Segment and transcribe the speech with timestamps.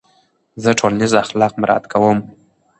[0.63, 2.17] زه ټولنیز اخلاق مراعت کوم.